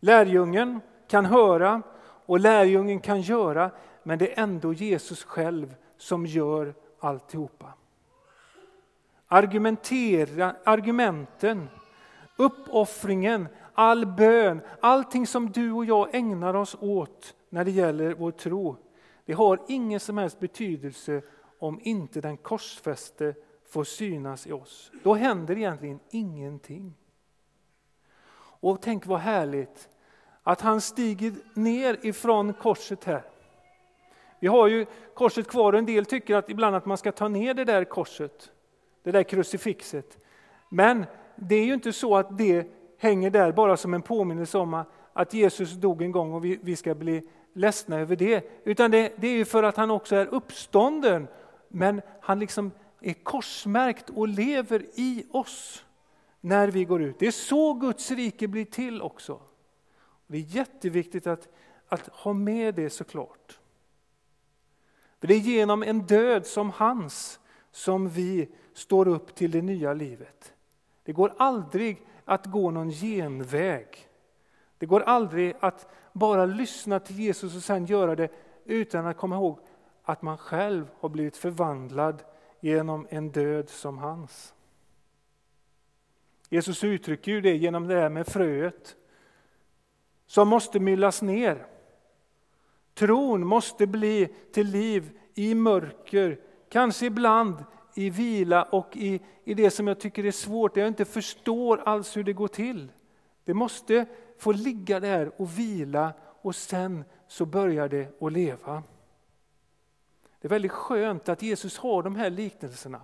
Lärjungen 0.00 0.80
kan 1.12 1.24
höra 1.24 1.82
och 2.02 2.40
lärjungen 2.40 3.00
kan 3.00 3.20
göra, 3.20 3.70
men 4.02 4.18
det 4.18 4.32
är 4.32 4.42
ändå 4.42 4.72
Jesus 4.72 5.24
själv 5.24 5.74
som 5.96 6.26
gör 6.26 6.74
alltihopa. 7.00 7.72
Argumentera, 9.28 10.54
argumenten, 10.64 11.68
uppoffringen, 12.36 13.48
all 13.74 14.06
bön, 14.06 14.60
allting 14.80 15.26
som 15.26 15.50
du 15.50 15.72
och 15.72 15.84
jag 15.84 16.14
ägnar 16.14 16.54
oss 16.54 16.76
åt 16.80 17.34
när 17.48 17.64
det 17.64 17.70
gäller 17.70 18.14
vår 18.14 18.30
tro, 18.30 18.76
det 19.24 19.32
har 19.32 19.60
ingen 19.68 20.00
som 20.00 20.18
helst 20.18 20.40
betydelse 20.40 21.22
om 21.58 21.80
inte 21.82 22.20
den 22.20 22.36
korsfäste 22.36 23.34
får 23.68 23.84
synas 23.84 24.46
i 24.46 24.52
oss. 24.52 24.90
Då 25.02 25.14
händer 25.14 25.58
egentligen 25.58 26.00
ingenting. 26.10 26.94
Och 28.34 28.82
tänk 28.82 29.06
vad 29.06 29.20
härligt 29.20 29.88
att 30.42 30.60
han 30.60 30.80
stiger 30.80 31.32
ner 31.54 31.98
ifrån 32.02 32.52
korset 32.52 33.04
här. 33.04 33.22
Vi 34.40 34.48
har 34.48 34.68
ju 34.68 34.86
korset 35.14 35.48
kvar 35.48 35.72
och 35.72 35.78
en 35.78 35.86
del 35.86 36.06
tycker 36.06 36.36
att 36.36 36.50
ibland 36.50 36.76
att 36.76 36.86
man 36.86 36.98
ska 36.98 37.12
ta 37.12 37.28
ner 37.28 37.54
det 37.54 37.64
där 37.64 37.84
korset, 37.84 38.50
det 39.02 39.10
där 39.10 39.22
krucifixet. 39.22 40.18
Men 40.68 41.06
det 41.36 41.54
är 41.54 41.64
ju 41.64 41.74
inte 41.74 41.92
så 41.92 42.16
att 42.16 42.38
det 42.38 42.66
hänger 42.98 43.30
där 43.30 43.52
bara 43.52 43.76
som 43.76 43.94
en 43.94 44.02
påminnelse 44.02 44.58
om 44.58 44.84
att 45.12 45.34
Jesus 45.34 45.72
dog 45.72 46.02
en 46.02 46.12
gång 46.12 46.32
och 46.32 46.44
vi, 46.44 46.76
ska 46.76 46.94
bli 46.94 47.28
ledsna 47.52 47.98
över 47.98 48.16
det. 48.16 48.50
Utan 48.64 48.90
det, 48.90 49.12
det 49.16 49.26
är 49.26 49.32
ju 49.32 49.44
för 49.44 49.62
att 49.62 49.76
han 49.76 49.90
också 49.90 50.16
är 50.16 50.26
uppstånden. 50.26 51.28
Men 51.68 52.02
han 52.20 52.38
liksom 52.38 52.70
är 53.00 53.12
korsmärkt 53.12 54.10
och 54.10 54.28
lever 54.28 54.86
i 54.94 55.26
oss 55.30 55.84
när 56.40 56.68
vi 56.68 56.84
går 56.84 57.02
ut. 57.02 57.18
Det 57.18 57.26
är 57.26 57.30
så 57.30 57.72
Guds 57.72 58.10
rike 58.10 58.48
blir 58.48 58.64
till 58.64 59.02
också. 59.02 59.40
Det 60.32 60.38
är 60.38 60.56
jätteviktigt 60.56 61.26
att, 61.26 61.48
att 61.88 62.08
ha 62.08 62.32
med 62.32 62.74
det 62.74 62.90
såklart. 62.90 63.58
För 65.20 65.26
det 65.26 65.34
är 65.34 65.38
genom 65.38 65.82
en 65.82 66.00
död 66.00 66.46
som 66.46 66.70
hans 66.70 67.40
som 67.70 68.08
vi 68.08 68.48
står 68.72 69.08
upp 69.08 69.34
till 69.34 69.50
det 69.50 69.62
nya 69.62 69.94
livet. 69.94 70.54
Det 71.02 71.12
går 71.12 71.34
aldrig 71.38 72.06
att 72.24 72.46
gå 72.46 72.70
någon 72.70 72.90
genväg. 72.90 74.08
Det 74.78 74.86
går 74.86 75.00
aldrig 75.00 75.54
att 75.60 75.86
bara 76.12 76.46
lyssna 76.46 77.00
till 77.00 77.18
Jesus 77.18 77.56
och 77.56 77.62
sen 77.62 77.86
göra 77.86 78.16
det 78.16 78.28
utan 78.64 79.06
att 79.06 79.16
komma 79.16 79.36
ihåg 79.36 79.58
att 80.02 80.22
man 80.22 80.38
själv 80.38 80.86
har 80.98 81.08
blivit 81.08 81.36
förvandlad 81.36 82.22
genom 82.60 83.06
en 83.10 83.30
död 83.30 83.68
som 83.68 83.98
hans. 83.98 84.54
Jesus 86.48 86.84
uttrycker 86.84 87.32
ju 87.32 87.40
det 87.40 87.56
genom 87.56 87.86
det 87.86 87.94
här 87.94 88.08
med 88.08 88.26
fröet 88.26 88.96
som 90.32 90.48
måste 90.48 90.80
myllas 90.80 91.22
ner. 91.22 91.66
Tron 92.94 93.46
måste 93.46 93.86
bli 93.86 94.28
till 94.52 94.66
liv 94.66 95.18
i 95.34 95.54
mörker, 95.54 96.40
kanske 96.68 97.06
ibland 97.06 97.64
i 97.94 98.10
vila 98.10 98.62
och 98.62 98.96
i, 98.96 99.20
i 99.44 99.54
det 99.54 99.70
som 99.70 99.86
jag 99.86 100.00
tycker 100.00 100.24
är 100.24 100.30
svårt, 100.30 100.76
jag 100.76 100.88
inte 100.88 101.04
förstår 101.04 101.82
alls 101.84 102.16
hur 102.16 102.24
det 102.24 102.32
går 102.32 102.48
till. 102.48 102.92
Det 103.44 103.54
måste 103.54 104.06
få 104.38 104.52
ligga 104.52 105.00
där 105.00 105.32
och 105.36 105.58
vila 105.58 106.12
och 106.42 106.56
sen 106.56 107.04
så 107.28 107.46
börjar 107.46 107.88
det 107.88 108.22
att 108.22 108.32
leva. 108.32 108.82
Det 110.40 110.48
är 110.48 110.50
väldigt 110.50 110.72
skönt 110.72 111.28
att 111.28 111.42
Jesus 111.42 111.78
har 111.78 112.02
de 112.02 112.16
här 112.16 112.30
liknelserna. 112.30 113.00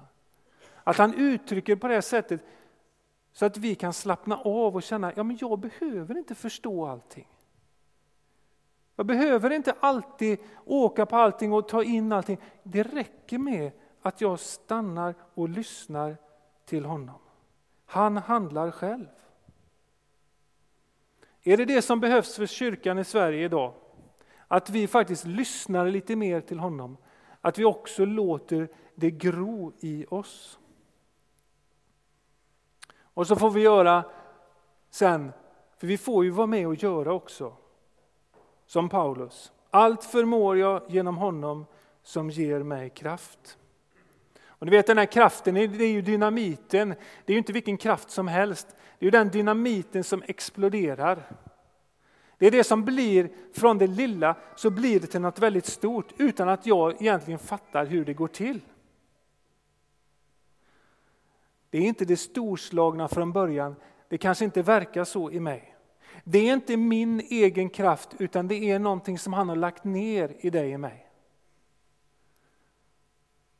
Att 0.84 0.96
han 0.96 1.14
uttrycker 1.14 1.76
på 1.76 1.88
det 1.88 1.94
här 1.94 2.00
sättet 2.00 2.40
så 3.38 3.46
att 3.46 3.56
vi 3.56 3.74
kan 3.74 3.92
slappna 3.92 4.36
av 4.36 4.76
och 4.76 4.82
känna, 4.82 5.12
ja 5.16 5.22
men 5.22 5.38
jag 5.40 5.58
behöver 5.58 6.18
inte 6.18 6.34
förstå 6.34 6.86
allting. 6.86 7.28
Jag 8.96 9.06
behöver 9.06 9.50
inte 9.50 9.74
alltid 9.80 10.38
åka 10.64 11.06
på 11.06 11.16
allting 11.16 11.52
och 11.52 11.68
ta 11.68 11.82
in 11.82 12.12
allting. 12.12 12.38
Det 12.62 12.82
räcker 12.82 13.38
med 13.38 13.72
att 14.02 14.20
jag 14.20 14.40
stannar 14.40 15.14
och 15.34 15.48
lyssnar 15.48 16.16
till 16.64 16.84
honom. 16.84 17.18
Han 17.86 18.16
handlar 18.16 18.70
själv. 18.70 19.06
Är 21.42 21.56
det 21.56 21.64
det 21.64 21.82
som 21.82 22.00
behövs 22.00 22.36
för 22.36 22.46
kyrkan 22.46 22.98
i 22.98 23.04
Sverige 23.04 23.44
idag? 23.44 23.74
Att 24.48 24.70
vi 24.70 24.86
faktiskt 24.86 25.24
lyssnar 25.24 25.86
lite 25.86 26.16
mer 26.16 26.40
till 26.40 26.58
honom. 26.58 26.96
Att 27.40 27.58
vi 27.58 27.64
också 27.64 28.04
låter 28.04 28.68
det 28.94 29.10
gro 29.10 29.72
i 29.80 30.06
oss. 30.08 30.58
Och 33.18 33.26
så 33.26 33.36
får 33.36 33.50
vi 33.50 33.60
göra 33.60 34.04
sen, 34.90 35.32
för 35.76 35.86
vi 35.86 35.98
får 35.98 36.24
ju 36.24 36.30
vara 36.30 36.46
med 36.46 36.66
och 36.66 36.74
göra 36.74 37.12
också 37.12 37.52
som 38.66 38.88
Paulus. 38.88 39.52
Allt 39.70 40.04
förmår 40.04 40.58
jag 40.58 40.82
genom 40.88 41.16
honom 41.16 41.66
som 42.02 42.30
ger 42.30 42.62
mig 42.62 42.90
kraft. 42.90 43.58
Och 44.46 44.66
ni 44.66 44.70
vet 44.70 44.86
den 44.86 44.98
här 44.98 45.06
kraften, 45.06 45.54
det 45.54 45.60
är 45.60 45.92
ju 45.92 46.02
dynamiten. 46.02 46.88
Det 46.88 47.32
är 47.32 47.34
ju 47.34 47.38
inte 47.38 47.52
vilken 47.52 47.76
kraft 47.76 48.10
som 48.10 48.28
helst. 48.28 48.66
Det 48.98 49.04
är 49.04 49.06
ju 49.06 49.10
den 49.10 49.28
dynamiten 49.28 50.04
som 50.04 50.22
exploderar. 50.26 51.22
Det 52.38 52.46
är 52.46 52.50
det 52.50 52.64
som 52.64 52.84
blir, 52.84 53.30
från 53.52 53.78
det 53.78 53.86
lilla 53.86 54.36
så 54.56 54.70
blir 54.70 55.00
det 55.00 55.06
till 55.06 55.20
något 55.20 55.38
väldigt 55.38 55.66
stort 55.66 56.12
utan 56.16 56.48
att 56.48 56.66
jag 56.66 57.02
egentligen 57.02 57.38
fattar 57.38 57.86
hur 57.86 58.04
det 58.04 58.14
går 58.14 58.28
till. 58.28 58.60
Det 61.70 61.78
är 61.78 61.82
inte 61.82 62.04
det 62.04 62.16
storslagna 62.16 63.08
från 63.08 63.32
början, 63.32 63.76
det 64.08 64.18
kanske 64.18 64.44
inte 64.44 64.62
verkar 64.62 65.04
så 65.04 65.30
i 65.30 65.40
mig. 65.40 65.74
Det 66.24 66.38
är 66.38 66.52
inte 66.52 66.76
min 66.76 67.20
egen 67.20 67.70
kraft 67.70 68.14
utan 68.18 68.48
det 68.48 68.70
är 68.70 68.78
någonting 68.78 69.18
som 69.18 69.32
han 69.32 69.48
har 69.48 69.56
lagt 69.56 69.84
ner 69.84 70.36
i 70.40 70.50
dig 70.50 70.74
och 70.74 70.80
mig. 70.80 71.08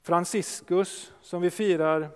Franciscus 0.02 1.12
som 1.20 1.42
vi 1.42 1.50
firar, 1.50 2.10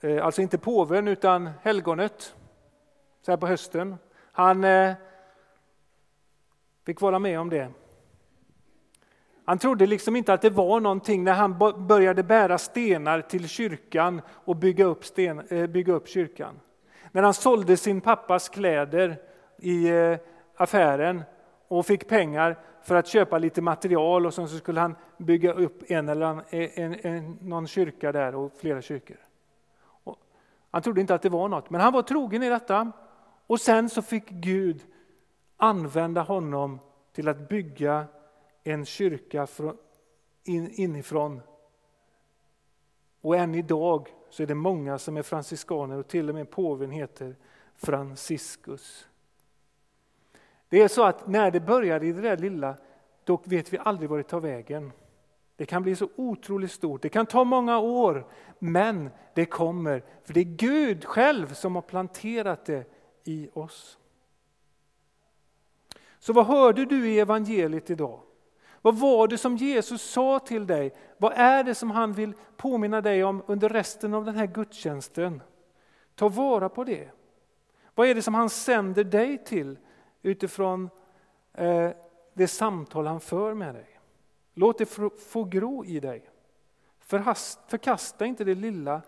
eh, 0.00 0.24
alltså 0.24 0.42
inte 0.42 0.58
påven 0.58 1.08
utan 1.08 1.50
helgonet, 1.62 2.34
så 3.22 3.32
här 3.32 3.36
på 3.36 3.46
hösten. 3.46 3.96
Han 4.32 4.64
eh, 4.64 4.94
fick 6.84 7.00
vara 7.00 7.18
med 7.18 7.40
om 7.40 7.50
det. 7.50 7.72
Han 9.48 9.58
trodde 9.58 9.86
liksom 9.86 10.16
inte 10.16 10.32
att 10.32 10.42
det 10.42 10.50
var 10.50 10.80
någonting 10.80 11.24
när 11.24 11.32
han 11.32 11.58
började 11.86 12.22
bära 12.22 12.58
stenar 12.58 13.20
till 13.20 13.48
kyrkan 13.48 14.22
och 14.28 14.56
bygga 14.56 14.84
upp, 14.84 15.04
sten, 15.04 15.40
eh, 15.48 15.66
bygga 15.66 15.92
upp 15.92 16.08
kyrkan. 16.08 16.60
När 17.12 17.22
han 17.22 17.34
sålde 17.34 17.76
sin 17.76 18.00
pappas 18.00 18.48
kläder 18.48 19.16
i 19.58 19.88
eh, 19.88 20.16
affären 20.56 21.22
och 21.68 21.86
fick 21.86 22.08
pengar 22.08 22.58
för 22.82 22.94
att 22.94 23.06
köpa 23.06 23.38
lite 23.38 23.62
material 23.62 24.26
och 24.26 24.34
sen 24.34 24.48
så 24.48 24.56
skulle 24.56 24.80
han 24.80 24.96
bygga 25.16 25.52
upp 25.52 25.90
en 25.90 26.08
eller 26.08 26.26
en, 26.26 26.38
eh, 26.38 26.78
en, 26.78 26.96
en, 27.02 27.38
någon 27.40 27.66
kyrka 27.66 28.12
där 28.12 28.34
och 28.34 28.52
flera 28.60 28.82
kyrkor. 28.82 29.18
Och 30.04 30.16
han 30.70 30.82
trodde 30.82 31.00
inte 31.00 31.14
att 31.14 31.22
det 31.22 31.28
var 31.28 31.48
något, 31.48 31.70
men 31.70 31.80
han 31.80 31.92
var 31.92 32.02
trogen 32.02 32.42
i 32.42 32.48
detta. 32.48 32.92
Och 33.46 33.60
sen 33.60 33.88
så 33.88 34.02
fick 34.02 34.28
Gud 34.28 34.82
använda 35.56 36.20
honom 36.20 36.78
till 37.12 37.28
att 37.28 37.48
bygga 37.48 38.06
en 38.68 38.84
kyrka 38.84 39.46
inifrån. 40.44 41.40
Och 43.20 43.36
än 43.36 43.54
idag 43.54 44.14
så 44.30 44.42
är 44.42 44.46
det 44.46 44.54
många 44.54 44.98
som 44.98 45.16
är 45.16 45.22
franciskaner 45.22 45.98
och 45.98 46.08
till 46.08 46.28
och 46.28 46.34
med 46.34 46.50
påven 46.50 46.90
heter 46.90 47.36
Franciscus. 47.76 49.08
Det 50.68 50.82
är 50.82 50.88
så 50.88 51.04
att 51.04 51.28
när 51.28 51.50
det 51.50 51.60
börjar 51.60 52.04
i 52.04 52.12
det 52.12 52.20
där 52.20 52.36
lilla, 52.36 52.76
då 53.24 53.40
vet 53.44 53.72
vi 53.72 53.78
aldrig 53.78 54.10
var 54.10 54.16
det 54.16 54.22
tar 54.22 54.40
vägen. 54.40 54.92
Det 55.56 55.66
kan 55.66 55.82
bli 55.82 55.96
så 55.96 56.08
otroligt 56.16 56.72
stort, 56.72 57.02
det 57.02 57.08
kan 57.08 57.26
ta 57.26 57.44
många 57.44 57.78
år, 57.78 58.26
men 58.58 59.10
det 59.34 59.44
kommer. 59.44 60.04
För 60.24 60.34
det 60.34 60.40
är 60.40 60.44
Gud 60.44 61.04
själv 61.04 61.54
som 61.54 61.74
har 61.74 61.82
planterat 61.82 62.64
det 62.64 62.84
i 63.24 63.48
oss. 63.52 63.98
Så 66.18 66.32
vad 66.32 66.46
hörde 66.46 66.84
du 66.84 67.10
i 67.10 67.18
evangeliet 67.18 67.90
idag? 67.90 68.20
Vad 68.82 68.98
var 68.98 69.28
det 69.28 69.38
som 69.38 69.56
Jesus 69.56 70.02
sa 70.02 70.38
till 70.38 70.66
dig? 70.66 70.94
Vad 71.16 71.32
är 71.32 71.64
det 71.64 71.74
som 71.74 71.90
han 71.90 72.12
vill 72.12 72.34
påminna 72.56 73.00
dig 73.00 73.24
om 73.24 73.42
under 73.46 73.68
resten 73.68 74.14
av 74.14 74.24
den 74.24 74.36
här 74.36 74.46
gudstjänsten? 74.46 75.42
Ta 76.14 76.28
vara 76.28 76.68
på 76.68 76.84
det. 76.84 77.10
Vad 77.94 78.08
är 78.08 78.14
det 78.14 78.22
som 78.22 78.34
han 78.34 78.50
sänder 78.50 79.04
dig 79.04 79.44
till 79.44 79.78
utifrån 80.22 80.90
eh, 81.52 81.90
det 82.38 82.48
samtal 82.48 83.06
han 83.06 83.20
för 83.20 83.54
med 83.54 83.74
dig. 83.74 84.00
Låt 84.54 84.78
det 84.78 84.86
få 85.30 85.44
gro 85.44 85.84
i 85.84 86.00
dig. 86.00 86.30
Förhast, 86.98 87.60
förkasta 87.66 88.26
inte 88.26 88.44
det 88.44 88.54
lilla 88.54 89.02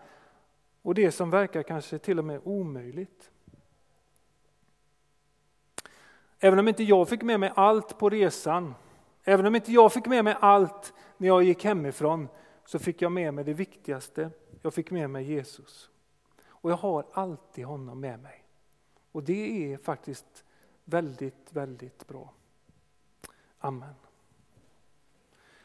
och 0.81 0.95
det 0.95 1.11
som 1.11 1.29
verkar 1.29 1.63
kanske 1.63 1.97
till 1.97 2.19
och 2.19 2.25
med 2.25 2.41
omöjligt. 2.43 3.31
Även 6.39 6.59
om 6.59 6.67
inte 6.67 6.83
jag 6.83 7.09
fick 7.09 7.21
med 7.21 7.39
mig 7.39 7.51
allt 7.55 7.97
på 7.97 8.09
resan, 8.09 8.75
även 9.23 9.45
om 9.45 9.55
inte 9.55 9.71
jag 9.71 9.93
fick 9.93 10.05
med 10.05 10.23
mig 10.23 10.35
allt 10.39 10.93
när 11.17 11.27
jag 11.27 11.43
gick 11.43 11.63
hemifrån, 11.63 12.27
så 12.65 12.79
fick 12.79 13.01
jag 13.01 13.11
med 13.11 13.33
mig 13.33 13.43
det 13.43 13.53
viktigaste. 13.53 14.29
Jag 14.61 14.73
fick 14.73 14.91
med 14.91 15.09
mig 15.09 15.23
Jesus. 15.23 15.89
Och 16.45 16.71
jag 16.71 16.75
har 16.75 17.05
alltid 17.13 17.65
honom 17.65 17.99
med 17.99 18.19
mig. 18.19 18.43
Och 19.11 19.23
det 19.23 19.73
är 19.73 19.77
faktiskt 19.77 20.43
väldigt, 20.83 21.53
väldigt 21.53 22.07
bra. 22.07 22.33
Amen. 23.59 23.93